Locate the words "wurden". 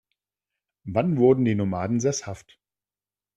1.17-1.45